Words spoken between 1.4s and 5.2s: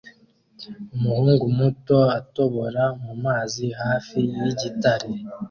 muto atobora mumazi hafi yigitare